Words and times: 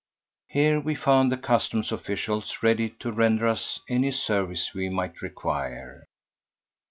Here 0.47 0.79
we 0.79 0.95
found 0.95 1.31
the 1.31 1.37
customs 1.37 1.91
officials 1.91 2.63
ready 2.63 2.89
to 3.01 3.11
render 3.11 3.47
us 3.47 3.81
any 3.87 4.09
service 4.09 4.71
we 4.73 4.89
might 4.89 5.21
require. 5.21 6.05